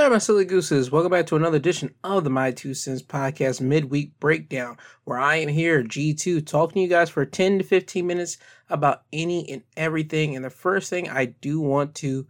[0.00, 0.90] there, my silly gooses.
[0.90, 5.36] Welcome back to another edition of the My Two Cents Podcast Midweek Breakdown, where I
[5.36, 8.38] am here, G2, talking to you guys for 10 to 15 minutes
[8.70, 10.34] about any and everything.
[10.34, 12.26] And the first thing I do want to,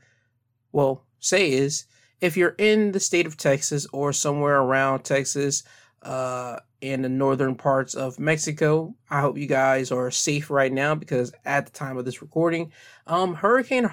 [0.72, 1.84] well, say is
[2.20, 5.62] if you're in the state of Texas or somewhere around Texas,
[6.02, 10.96] uh, in the northern parts of Mexico, I hope you guys are safe right now
[10.96, 12.72] because at the time of this recording,
[13.06, 13.88] um, Hurricane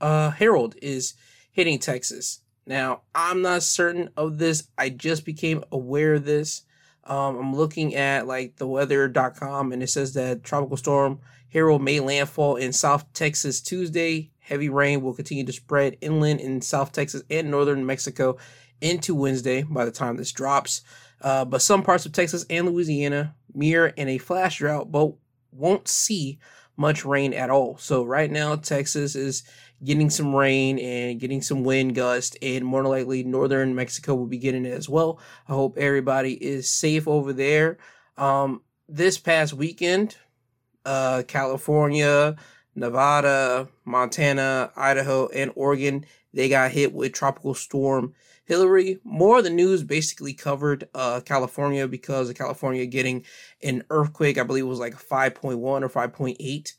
[0.00, 1.12] uh, Harold is
[1.52, 2.40] hitting Texas.
[2.68, 4.68] Now, I'm not certain of this.
[4.76, 6.62] I just became aware of this.
[7.02, 11.98] Um, I'm looking at like the weather.com and it says that tropical storm Harold may
[11.98, 14.30] landfall in South Texas Tuesday.
[14.40, 18.36] Heavy rain will continue to spread inland in South Texas and northern Mexico
[18.82, 20.82] into Wednesday by the time this drops.
[21.22, 25.14] Uh, but some parts of Texas and Louisiana mirror in a flash drought, but
[25.52, 26.38] won't see
[26.78, 27.76] much rain at all.
[27.76, 29.42] So right now, Texas is
[29.84, 34.38] getting some rain and getting some wind gust, and more likely northern Mexico will be
[34.38, 35.20] getting it as well.
[35.48, 37.78] I hope everybody is safe over there.
[38.16, 40.16] Um, this past weekend,
[40.84, 42.36] uh, California,
[42.78, 48.14] Nevada, Montana, Idaho, and Oregon, they got hit with tropical storm
[48.48, 48.98] Hilary.
[49.04, 53.26] More of the news basically covered uh, California because of California getting
[53.62, 54.38] an earthquake.
[54.38, 56.72] I believe it was like 5.1 or 5.8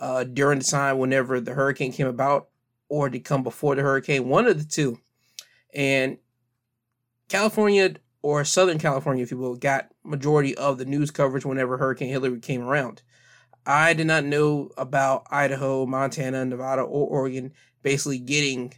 [0.00, 2.48] uh, during the time whenever the hurricane came about
[2.88, 4.98] or to come before the hurricane, one of the two.
[5.72, 6.18] And
[7.28, 12.10] California or Southern California, if you will, got majority of the news coverage whenever Hurricane
[12.10, 13.02] Hilary came around.
[13.66, 18.72] I did not know about Idaho, Montana, Nevada, or Oregon basically getting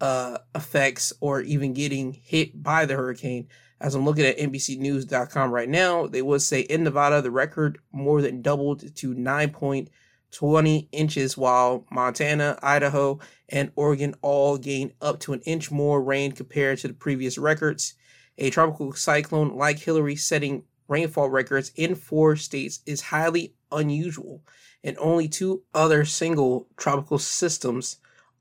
[0.00, 3.48] uh, effects or even getting hit by the hurricane.
[3.80, 8.20] As I'm looking at NBCNews.com right now, they would say in Nevada, the record more
[8.20, 13.18] than doubled to 9.20 inches, while Montana, Idaho,
[13.48, 17.94] and Oregon all gained up to an inch more rain compared to the previous records.
[18.38, 24.42] A tropical cyclone like Hilary setting rainfall records in four states is highly unusual,
[24.82, 27.96] and only two other single tropical systems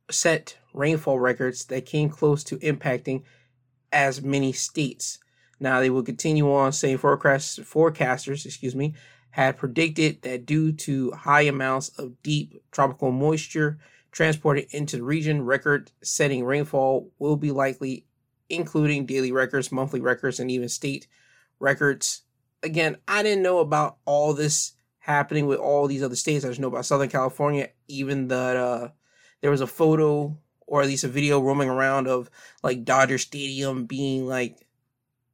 [0.09, 3.23] set rainfall records that came close to impacting
[3.91, 5.19] as many states.
[5.59, 8.93] Now they will continue on saying forecast, forecasters, excuse me,
[9.31, 13.77] had predicted that due to high amounts of deep tropical moisture
[14.11, 18.05] transported into the region, record setting rainfall will be likely,
[18.49, 21.07] including daily records, monthly records, and even state
[21.59, 22.23] records.
[22.63, 24.73] Again, I didn't know about all this
[25.09, 26.45] happening with all these other states.
[26.45, 28.89] I just know about Southern California, even that uh,
[29.41, 30.37] there was a photo
[30.67, 32.29] or at least a video roaming around of
[32.61, 34.67] like Dodger Stadium being like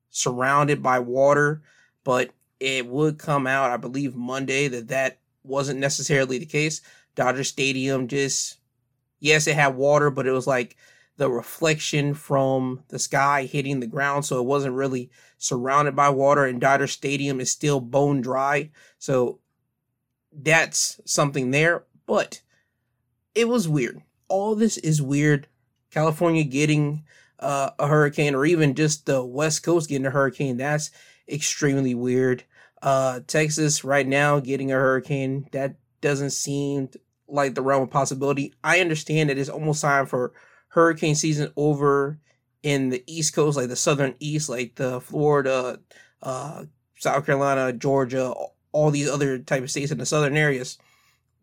[0.09, 1.61] surrounded by water,
[2.05, 2.31] but
[2.61, 6.81] it would come out, I believe, Monday that that wasn't necessarily the case.
[7.15, 8.57] Dodger Stadium just,
[9.19, 10.77] yes, it had water, but it was like
[11.17, 16.45] the reflection from the sky hitting the ground, so it wasn't really surrounded by water.
[16.45, 19.39] And Dodger Stadium is still bone dry, so
[20.35, 21.83] that's something there.
[22.05, 22.41] But
[23.33, 25.47] it was weird all this is weird.
[25.91, 27.03] California getting
[27.39, 30.91] uh, a hurricane, or even just the West Coast getting a hurricane, that's
[31.29, 32.43] extremely weird.
[32.81, 36.89] Uh, Texas right now getting a hurricane, that doesn't seem
[37.27, 38.53] like the realm of possibility.
[38.63, 40.33] I understand that it's almost time for
[40.69, 42.19] hurricane season over
[42.61, 45.79] in the East Coast, like the Southern East, like the Florida,
[46.21, 46.65] uh,
[46.97, 48.33] South Carolina, Georgia,
[48.75, 50.77] all these other type of states in the southern areas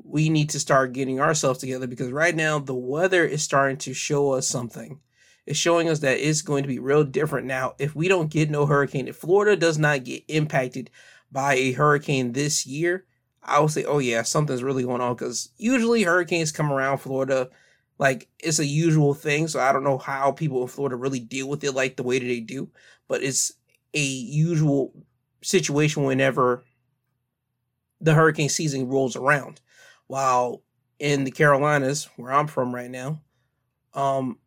[0.04, 3.94] we need to start getting ourselves together because right now the weather is starting to
[3.94, 5.00] show us something.
[5.46, 7.74] It's showing us that it's going to be real different now.
[7.78, 10.90] If we don't get no hurricane, if Florida does not get impacted
[11.30, 13.06] by a hurricane this year,
[13.42, 17.48] I will say, oh yeah, something's really going on because usually hurricanes come around Florida
[17.98, 19.48] like it's a usual thing.
[19.48, 22.18] So I don't know how people in Florida really deal with it like the way
[22.18, 22.70] that they do,
[23.08, 23.52] but it's
[23.94, 24.92] a usual
[25.42, 26.64] situation whenever
[28.02, 29.60] the hurricane season rolls around.
[30.08, 30.62] While
[30.98, 33.22] in the Carolinas, where I'm from right now,
[33.94, 34.38] um,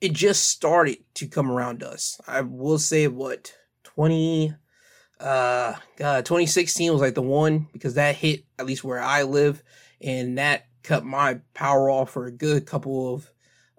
[0.00, 2.20] it just started to come around us.
[2.26, 4.54] I will say what 20
[5.20, 9.62] uh god 2016 was like the one because that hit at least where I live
[10.00, 13.30] and that cut my power off for a good couple of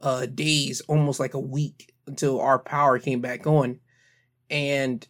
[0.02, 3.80] uh days, almost like a week until our power came back on.
[4.50, 5.06] And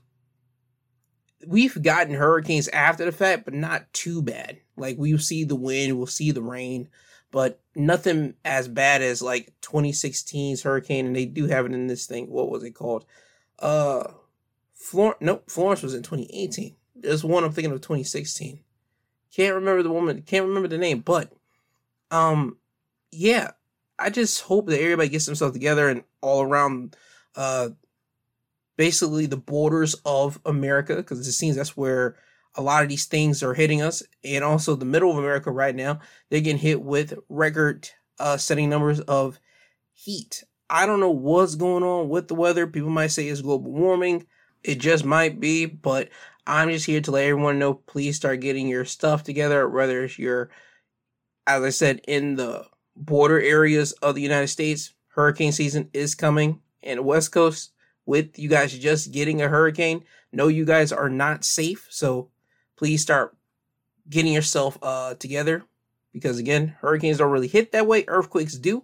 [1.48, 4.60] we've gotten hurricanes after the fact, but not too bad.
[4.76, 6.90] Like we'll see the wind, we'll see the rain,
[7.32, 11.06] but nothing as bad as like 2016's hurricane.
[11.06, 12.30] And they do have it in this thing.
[12.30, 13.06] What was it called?
[13.60, 14.06] Uh,
[14.74, 15.18] Florence.
[15.22, 16.76] Nope, Florence was in 2018.
[16.96, 18.60] There's one I'm thinking of 2016.
[19.36, 20.22] Can't remember the woman.
[20.22, 21.32] Can't remember the name, but
[22.12, 22.58] um,
[23.12, 23.52] yeah.
[24.00, 26.96] I just hope that everybody gets themselves together and all around
[27.36, 27.70] uh,
[28.78, 32.16] basically the borders of America, because it seems that's where
[32.56, 35.76] a lot of these things are hitting us, and also the middle of America right
[35.76, 36.00] now.
[36.30, 37.90] They're getting hit with record
[38.20, 39.40] uh, setting numbers of
[39.92, 40.44] heat.
[40.70, 42.68] I don't know what's going on with the weather.
[42.68, 44.26] People might say it's global warming.
[44.64, 46.10] It just might be, but
[46.48, 50.18] I'm just here to let everyone know please start getting your stuff together, whether it's
[50.18, 50.50] your,
[51.46, 52.66] as I said, in the
[52.96, 54.94] border areas of the United States.
[55.10, 57.73] Hurricane season is coming, and the West Coast,
[58.06, 61.88] with you guys just getting a hurricane, know you guys are not safe.
[61.90, 62.30] So
[62.76, 63.36] please start
[64.10, 65.64] getting yourself uh, together
[66.12, 68.84] because, again, hurricanes don't really hit that way, earthquakes do.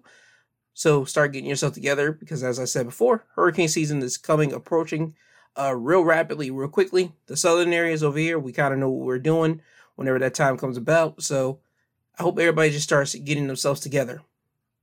[0.74, 5.16] So start getting yourself together because, as I said before, hurricane season is coming, approaching
[5.60, 7.12] uh, real rapidly, real quickly.
[7.26, 9.62] The southern areas over here, we kind of know what we're doing
[9.96, 11.22] whenever that time comes about.
[11.22, 11.60] So
[12.18, 14.22] I hope everybody just starts getting themselves together.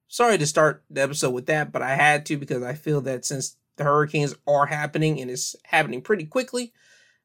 [0.08, 3.24] Sorry to start the episode with that, but I had to because I feel that
[3.24, 6.73] since the hurricanes are happening and it's happening pretty quickly,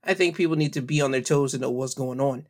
[0.04, 2.48] I think people need to be on their toes and know what's going on.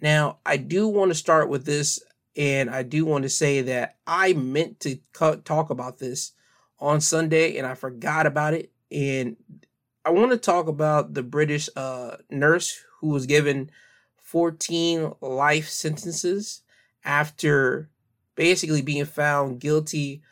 [0.00, 2.00] Now, I do want to start with this,
[2.36, 6.32] and I do want to say that I meant to cut, talk about this
[6.80, 8.72] on Sunday, and I forgot about it.
[8.90, 9.36] And
[10.04, 13.70] I want to talk about the British uh, nurse who was given
[14.16, 16.62] 14 life sentences
[17.04, 17.88] after
[18.34, 20.22] basically being found guilty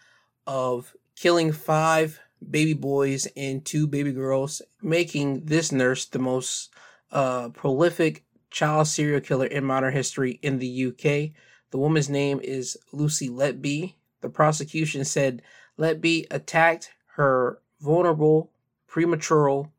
[0.46, 6.72] of killing five baby boys and two baby girls, making this nurse the most
[7.10, 11.32] uh, prolific child serial killer in modern history in the UK.
[11.70, 13.94] The woman's name is Lucy Letby.
[14.20, 15.42] The prosecution said
[15.78, 18.50] Letby attacked her vulnerable
[18.86, 19.70] premature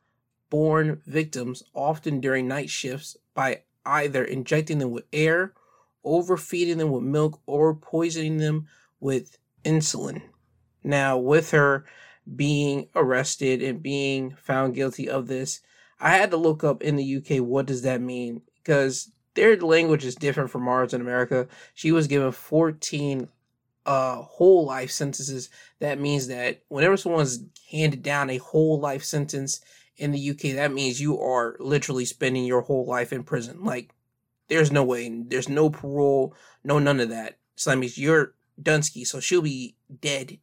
[0.50, 5.54] born victims, often during night shifts, by either injecting them with air,
[6.04, 8.68] overfeeding them with milk, or poisoning them
[9.00, 10.22] with insulin.
[10.84, 11.86] Now, with her
[12.36, 15.62] being arrested and being found guilty of this,
[16.00, 20.06] I had to look up in the UK what does that mean because their language
[20.06, 21.48] is different from ours in America.
[21.74, 23.30] She was given 14
[23.86, 25.50] uh whole life sentences,
[25.80, 29.60] that means that whenever someone's handed down a whole life sentence
[29.98, 33.64] in the UK, that means you are literally spending your whole life in prison.
[33.64, 33.94] Like,
[34.48, 37.38] there's no way, there's no parole, no none of that.
[37.56, 40.38] So that means you're Dunsky, so she'll be dead,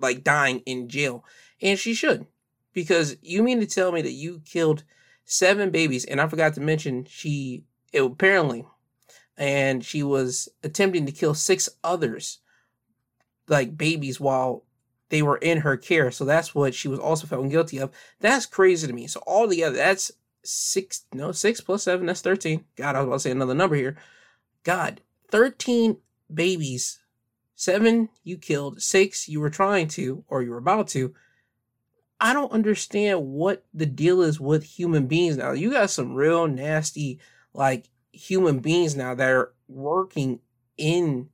[0.00, 1.24] like dying in jail,
[1.60, 2.26] and she should,
[2.72, 4.84] because you mean to tell me that you killed
[5.24, 8.64] seven babies, and I forgot to mention she it, apparently
[9.38, 12.40] and she was attempting to kill six others,
[13.46, 14.64] like babies, while
[15.10, 16.10] they were in her care.
[16.10, 17.90] So that's what she was also found guilty of.
[18.20, 19.06] That's crazy to me.
[19.06, 20.10] So all together, that's
[20.42, 22.64] six, no, six plus seven, that's 13.
[22.76, 23.96] God, I was about to say another number here.
[24.64, 25.98] God, 13
[26.34, 26.98] babies.
[27.60, 31.12] Seven you killed, six you were trying to, or you were about to.
[32.20, 35.50] I don't understand what the deal is with human beings now.
[35.50, 37.18] You got some real nasty,
[37.52, 40.38] like human beings now that are working
[40.76, 41.30] in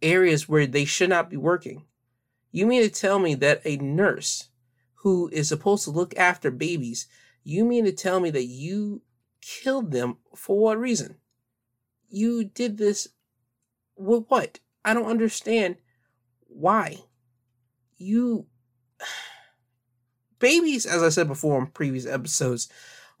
[0.00, 1.84] areas where they should not be working.
[2.50, 4.48] You mean to tell me that a nurse
[4.94, 7.08] who is supposed to look after babies,
[7.44, 9.02] you mean to tell me that you
[9.42, 11.16] killed them for what reason?
[12.08, 13.08] You did this
[13.98, 14.60] with what?
[14.88, 15.76] I don't understand
[16.46, 16.96] why.
[17.98, 18.46] You
[20.38, 22.68] babies, as I said before in previous episodes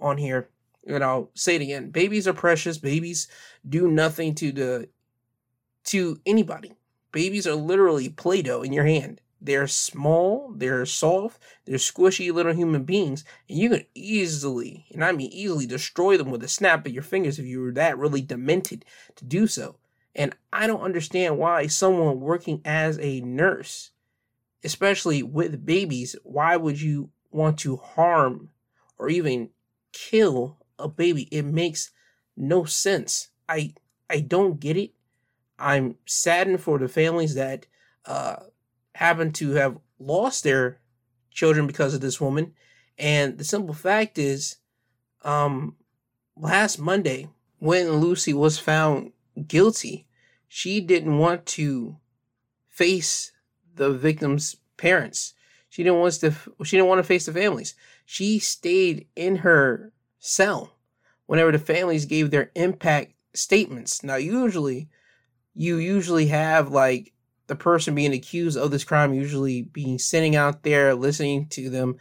[0.00, 0.48] on here,
[0.86, 2.78] and I'll say it again, babies are precious.
[2.78, 3.28] Babies
[3.68, 4.88] do nothing to the
[5.84, 6.72] to anybody.
[7.12, 9.20] Babies are literally Play-Doh in your hand.
[9.40, 15.12] They're small, they're soft, they're squishy little human beings, and you can easily, and I
[15.12, 18.22] mean easily, destroy them with a snap of your fingers if you were that really
[18.22, 18.84] demented
[19.16, 19.76] to do so.
[20.18, 23.92] And I don't understand why someone working as a nurse,
[24.62, 28.50] especially with babies, why would you want to harm
[28.98, 29.50] or even
[29.92, 31.28] kill a baby.
[31.30, 31.90] It makes
[32.36, 33.28] no sense.
[33.48, 33.74] I
[34.10, 34.92] I don't get it.
[35.58, 37.66] I'm saddened for the families that
[38.06, 38.36] uh,
[38.94, 40.80] happen to have lost their
[41.30, 42.54] children because of this woman.
[42.96, 44.56] And the simple fact is,
[45.22, 45.76] um,
[46.36, 49.12] last Monday, when Lucy was found
[49.46, 50.06] guilty,
[50.48, 51.96] she didn't want to
[52.68, 53.32] face
[53.74, 55.34] the victim's parents.
[55.68, 56.34] She didn't want to.
[56.64, 57.74] She didn't want to face the families.
[58.06, 60.72] She stayed in her cell
[61.26, 64.02] whenever the families gave their impact statements.
[64.02, 64.88] Now, usually,
[65.54, 67.12] you usually have like
[67.48, 71.96] the person being accused of this crime usually being sitting out there listening to them.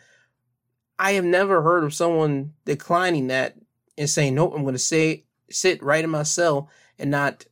[0.98, 3.56] I have never heard of someone declining that
[3.98, 7.46] and saying, "Nope, I'm going to say sit right in my cell and not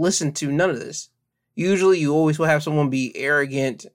[0.00, 1.10] listen to none of this."
[1.54, 3.86] Usually, you always will have someone be arrogant,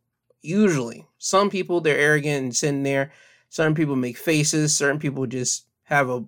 [0.45, 3.11] Usually, some people they're arrogant and sitting there.
[3.49, 4.77] Certain people make faces.
[4.77, 6.23] Certain people just have a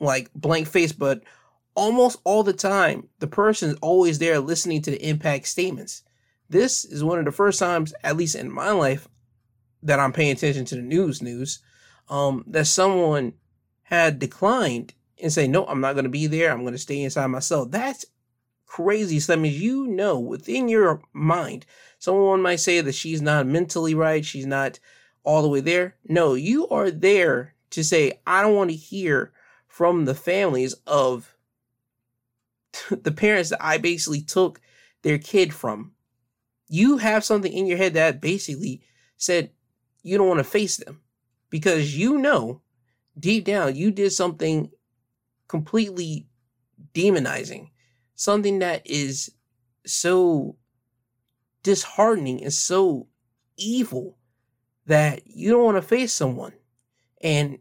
[0.00, 1.22] like blank face, but
[1.76, 6.02] almost all the time, the person is always there listening to the impact statements.
[6.48, 9.08] This is one of the first times, at least in my life,
[9.84, 11.60] that I'm paying attention to the news news.
[12.08, 13.34] Um, that someone
[13.84, 16.50] had declined and say, no, I'm not going to be there.
[16.50, 17.70] I'm going to stay inside myself.
[17.70, 18.04] That's
[18.70, 19.18] crazy.
[19.18, 21.66] So that means you know within your mind,
[21.98, 24.24] someone might say that she's not mentally right.
[24.24, 24.78] She's not
[25.24, 25.96] all the way there.
[26.08, 29.32] No, you are there to say, I don't want to hear
[29.66, 31.34] from the families of
[32.90, 34.60] the parents that I basically took
[35.02, 35.92] their kid from.
[36.68, 38.82] You have something in your head that basically
[39.16, 39.50] said
[40.04, 41.00] you don't want to face them
[41.50, 42.60] because you know
[43.18, 44.70] deep down you did something
[45.48, 46.28] completely
[46.94, 47.70] demonizing,
[48.20, 49.30] something that is
[49.86, 50.54] so
[51.62, 53.08] disheartening and so
[53.56, 54.18] evil
[54.84, 56.52] that you don't want to face someone.
[57.22, 57.60] And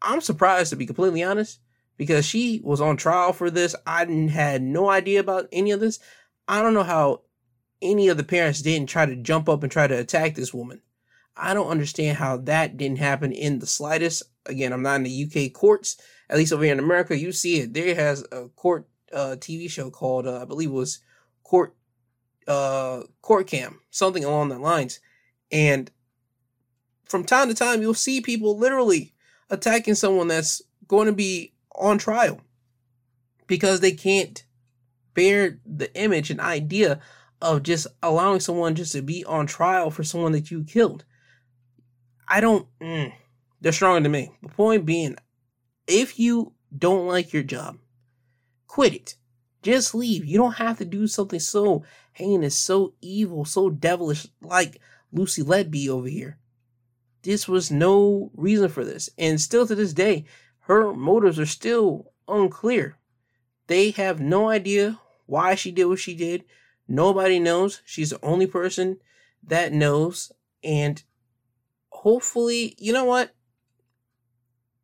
[0.00, 1.58] I'm surprised to be completely honest
[1.96, 3.74] because she was on trial for this.
[3.84, 5.98] I had no idea about any of this.
[6.46, 7.22] I don't know how
[7.82, 10.82] any of the parents didn't try to jump up and try to attack this woman.
[11.36, 14.22] I don't understand how that didn't happen in the slightest.
[14.46, 15.96] Again, I'm not in the UK courts.
[16.28, 17.74] At least over here in America, you see it.
[17.74, 21.00] There has a court uh, TV show called, uh, I believe it was
[21.42, 21.74] Court
[22.46, 25.00] uh, Court Cam, something along that lines.
[25.52, 25.90] And
[27.04, 29.14] from time to time, you'll see people literally
[29.50, 32.40] attacking someone that's going to be on trial
[33.46, 34.44] because they can't
[35.14, 37.00] bear the image and idea
[37.42, 41.04] of just allowing someone just to be on trial for someone that you killed.
[42.28, 42.66] I don't.
[42.80, 43.12] Mm,
[43.60, 44.30] they're stronger than me.
[44.42, 45.16] The point being,
[45.86, 47.78] if you don't like your job,
[48.70, 49.14] quit it.
[49.62, 50.24] Just leave.
[50.24, 54.80] You don't have to do something so heinous, so evil, so devilish like
[55.12, 56.38] Lucy Letby over here.
[57.22, 59.10] This was no reason for this.
[59.18, 60.24] And still to this day,
[60.60, 62.96] her motives are still unclear.
[63.66, 66.44] They have no idea why she did what she did.
[66.86, 67.82] Nobody knows.
[67.84, 68.98] She's the only person
[69.42, 70.30] that knows.
[70.62, 71.02] And
[71.88, 73.34] hopefully, you know what?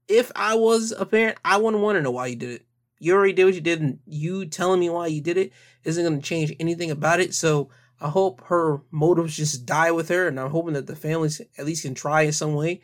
[0.08, 2.66] If I was a parent, I wouldn't want to know why you did it.
[2.98, 5.52] You already did what you did, and you telling me why you did it
[5.84, 7.34] isn't going to change anything about it.
[7.34, 11.40] So I hope her motives just die with her, and I'm hoping that the families
[11.58, 12.80] at least can try in some way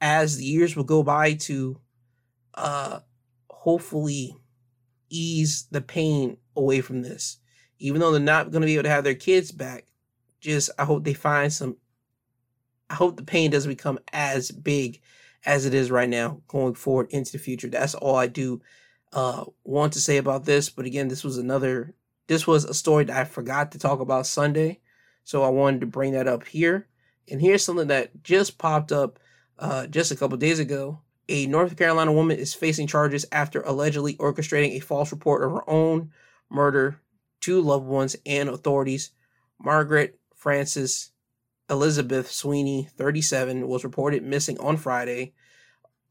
[0.00, 1.80] as the years will go by to
[2.54, 3.00] uh,
[3.48, 4.36] hopefully
[5.08, 7.38] ease the pain away from this.
[7.78, 9.86] Even though they're not going to be able to have their kids back,
[10.40, 11.76] just I hope they find some.
[12.90, 15.00] I hope the pain doesn't become as big
[15.44, 17.68] as it is right now going forward into the future.
[17.68, 18.60] That's all I do
[19.12, 20.70] uh, want to say about this.
[20.70, 21.94] But again, this was another.
[22.26, 24.80] This was a story that I forgot to talk about Sunday,
[25.24, 26.86] so I wanted to bring that up here.
[27.30, 29.18] And here's something that just popped up
[29.58, 34.14] uh, just a couple days ago a North Carolina woman is facing charges after allegedly
[34.16, 36.10] orchestrating a false report of her own
[36.50, 37.00] murder
[37.40, 39.12] to loved ones and authorities.
[39.58, 41.12] Margaret Frances
[41.70, 45.32] Elizabeth Sweeney, 37, was reported missing on Friday.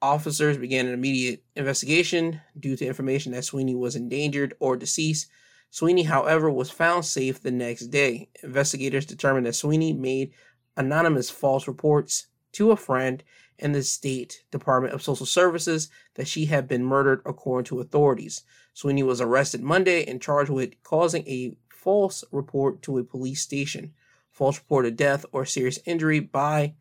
[0.01, 5.27] Officers began an immediate investigation due to information that Sweeney was endangered or deceased.
[5.69, 8.29] Sweeney, however, was found safe the next day.
[8.43, 10.33] Investigators determined that Sweeney made
[10.75, 13.23] anonymous false reports to a friend
[13.59, 18.43] in the State Department of Social Services that she had been murdered, according to authorities.
[18.73, 23.93] Sweeney was arrested Monday and charged with causing a false report to a police station,
[24.31, 26.73] false report of death or serious injury by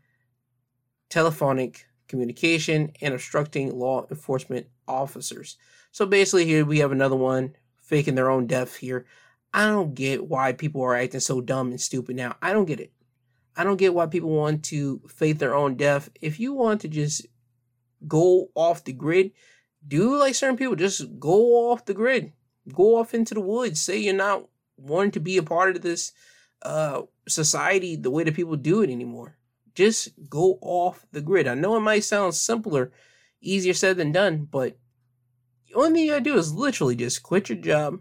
[1.11, 5.57] telephonic communication, and obstructing law enforcement officers.
[5.93, 9.07] So basically, here we have another one faking their own death here.
[9.53, 12.37] I don't get why people are acting so dumb and stupid now.
[12.43, 12.93] I don't get it.
[13.57, 16.09] I don't get why people want to fake their own death.
[16.21, 17.27] If you want to just
[18.07, 19.33] go off the grid,
[19.87, 22.33] do like certain people, just go off the grid.
[22.73, 23.81] Go off into the woods.
[23.81, 26.13] Say you're not wanting to be a part of this
[26.63, 29.37] uh, society the way that people do it anymore.
[29.75, 31.47] Just go off the grid.
[31.47, 32.93] I know it might sound simpler,
[33.41, 34.77] easier said than done, but
[35.69, 38.01] the only thing you gotta do is literally just quit your job,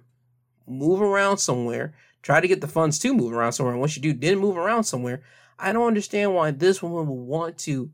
[0.68, 3.74] move around somewhere, try to get the funds to move around somewhere.
[3.74, 5.22] And once you do, then move around somewhere.
[5.58, 7.92] I don't understand why this woman would want to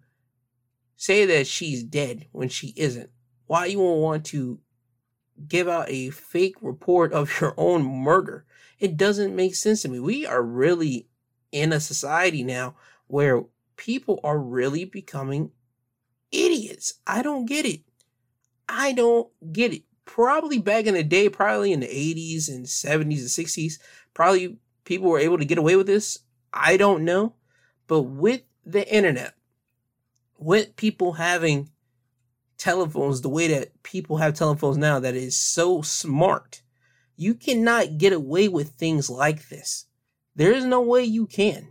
[0.95, 3.09] say that she's dead when she isn't.
[3.47, 4.59] Why you won't want to
[5.47, 8.45] give out a fake report of your own murder?
[8.79, 9.99] It doesn't make sense to me.
[9.99, 11.07] We are really
[11.51, 12.75] in a society now
[13.07, 13.43] where
[13.77, 15.51] people are really becoming
[16.31, 16.95] idiots.
[17.05, 17.81] I don't get it.
[18.67, 19.83] I don't get it.
[20.05, 23.79] Probably back in the day, probably in the 80s and 70s and 60s,
[24.13, 26.19] probably people were able to get away with this.
[26.53, 27.33] I don't know.
[27.87, 29.33] But with the internet,
[30.37, 31.69] with people having
[32.57, 36.61] telephones the way that people have telephones now that is so smart,
[37.15, 39.85] you cannot get away with things like this.
[40.35, 41.69] There is no way you can.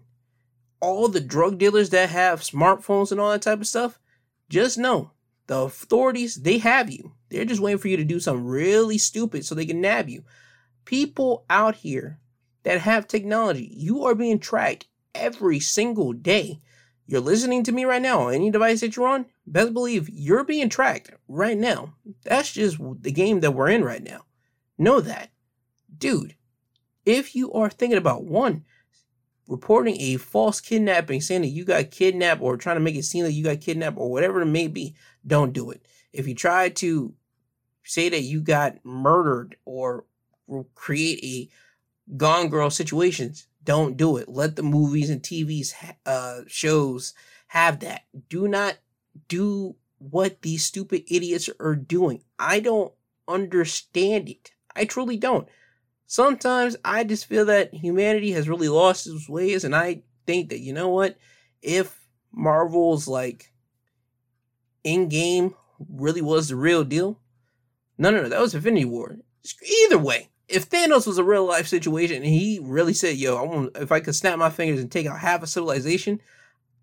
[0.84, 3.98] All the drug dealers that have smartphones and all that type of stuff,
[4.50, 5.12] just know
[5.46, 7.14] the authorities, they have you.
[7.30, 10.24] They're just waiting for you to do something really stupid so they can nab you.
[10.84, 12.20] People out here
[12.64, 16.60] that have technology, you are being tracked every single day.
[17.06, 20.44] You're listening to me right now on any device that you're on, best believe you're
[20.44, 21.94] being tracked right now.
[22.24, 24.26] That's just the game that we're in right now.
[24.76, 25.30] Know that.
[25.96, 26.34] Dude,
[27.06, 28.64] if you are thinking about one,
[29.48, 33.24] reporting a false kidnapping, saying that you got kidnapped or trying to make it seem
[33.24, 34.94] that you got kidnapped or whatever it may be,
[35.26, 35.86] don't do it.
[36.12, 37.14] If you try to
[37.84, 40.04] say that you got murdered or
[40.74, 44.28] create a gone girl situations, don't do it.
[44.28, 45.74] Let the movies and TVs
[46.06, 47.14] uh, shows
[47.48, 48.04] have that.
[48.28, 48.76] Do not
[49.28, 52.22] do what these stupid idiots are doing.
[52.38, 52.92] I don't
[53.26, 54.52] understand it.
[54.76, 55.48] I truly don't.
[56.06, 60.60] Sometimes I just feel that humanity has really lost its ways, and I think that
[60.60, 61.16] you know what?
[61.62, 63.52] If Marvel's like
[64.84, 65.54] Endgame
[65.88, 67.18] really was the real deal,
[67.96, 69.16] no, no, no, that was Infinity War.
[69.84, 73.42] Either way, if Thanos was a real life situation and he really said, "Yo, I
[73.42, 76.20] want if I could snap my fingers and take out half a civilization,"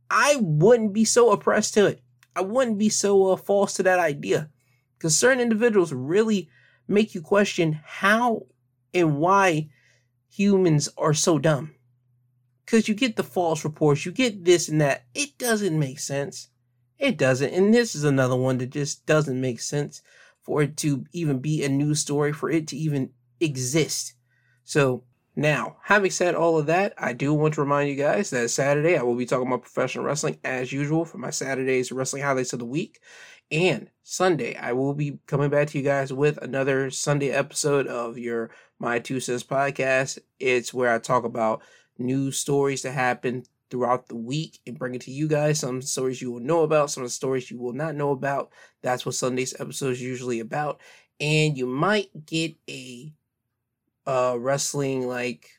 [0.09, 2.01] I wouldn't be so oppressed to it.
[2.35, 4.49] I wouldn't be so uh, false to that idea,
[4.97, 6.49] because certain individuals really
[6.87, 8.47] make you question how
[8.93, 9.69] and why
[10.29, 11.75] humans are so dumb.
[12.65, 15.05] Because you get the false reports, you get this and that.
[15.13, 16.49] It doesn't make sense.
[16.97, 17.53] It doesn't.
[17.53, 20.01] And this is another one that just doesn't make sense
[20.41, 24.13] for it to even be a news story, for it to even exist.
[24.63, 25.03] So
[25.35, 28.97] now, having said all of that, I do want to remind you guys that Saturday
[28.97, 32.59] I will be talking about professional wrestling as usual for my Saturday's wrestling highlights of
[32.59, 32.99] the week.
[33.51, 38.17] And Sunday, I will be coming back to you guys with another Sunday episode of
[38.17, 40.19] your My Two Cents podcast.
[40.39, 41.61] It's where I talk about
[41.97, 45.59] news stories that happen throughout the week and bring it to you guys.
[45.59, 48.53] Some stories you will know about, some of the stories you will not know about.
[48.83, 50.79] That's what Sunday's episode is usually about.
[51.19, 53.11] And you might get a
[54.07, 55.49] uh wrestling like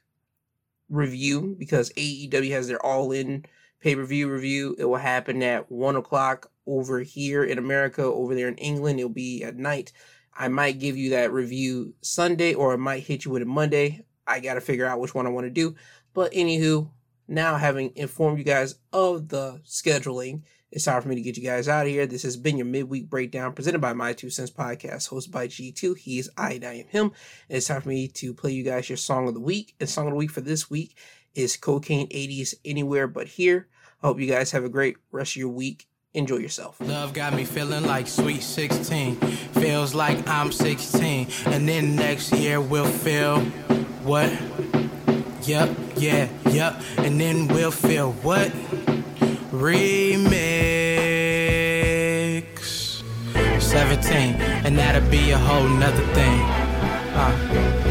[0.88, 3.44] review because AEW has their all in
[3.80, 4.76] pay per view review.
[4.78, 8.02] It will happen at one o'clock over here in America.
[8.02, 9.92] Over there in England, it'll be at night.
[10.34, 14.04] I might give you that review Sunday or I might hit you with it Monday.
[14.26, 15.74] I got to figure out which one I want to do.
[16.14, 16.90] But anywho,
[17.28, 21.42] now having informed you guys of the scheduling it's time for me to get you
[21.42, 22.06] guys out of here.
[22.06, 25.98] This has been your midweek breakdown presented by My Two Cents Podcast, hosted by G2.
[25.98, 27.12] He is I and I am him.
[27.50, 29.74] And it's time for me to play you guys your song of the week.
[29.78, 30.96] And song of the week for this week
[31.34, 33.68] is Cocaine 80s Anywhere But Here.
[34.02, 35.88] I hope you guys have a great rest of your week.
[36.14, 36.76] Enjoy yourself.
[36.80, 39.16] Love got me feeling like sweet 16.
[39.16, 41.28] Feels like I'm 16.
[41.46, 43.40] And then next year we'll feel
[44.04, 44.30] what?
[45.42, 46.82] Yep, yeah, yep.
[46.98, 48.52] And then we'll feel what?
[49.52, 50.32] remix
[53.60, 56.40] 17 and that'll be a whole nother thing
[57.14, 57.81] uh.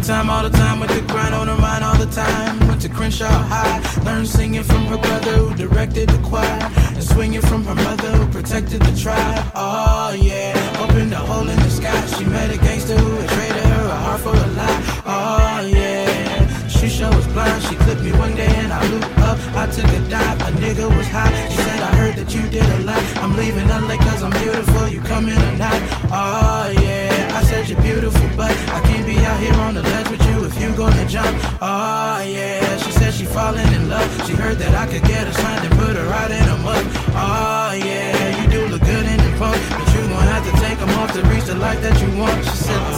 [0.00, 2.58] The time all the time with the grind on her mind all the time.
[2.68, 6.60] Went to crenshaw high learned singing from her brother who directed the choir
[6.94, 9.44] and swinging from her mother who protected the tribe.
[9.54, 12.06] Oh yeah opened a hole in the sky.
[12.16, 15.02] She met a gangster who had traded her a heart for a lie.
[15.06, 15.37] Oh
[34.48, 36.82] Heard that I could get her signed and put her right in a mug.
[37.12, 38.40] Oh, yeah.
[38.40, 41.12] You do look good in the pump, but you gonna have to take them off
[41.12, 42.42] to reach the life that you want.
[42.42, 42.97] She said,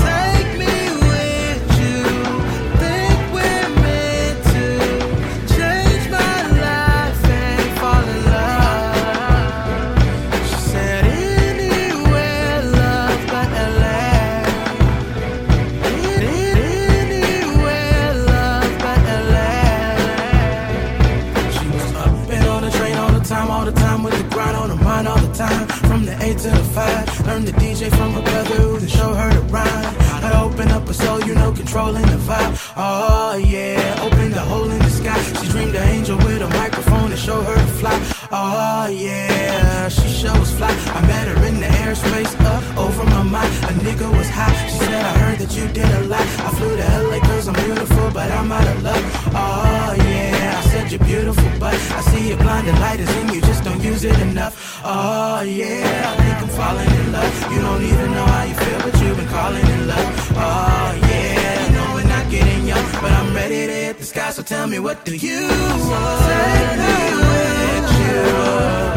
[53.35, 54.81] you just don't use it enough.
[54.85, 57.53] Oh yeah, I think I'm falling in love.
[57.53, 60.33] You don't even know how you feel, but you've been calling in love.
[60.37, 64.31] Oh yeah, I know we're not getting young, but I'm ready to hit the sky.
[64.31, 65.49] So tell me, what do you
[65.91, 66.21] want?
[66.29, 68.90] Take me with you.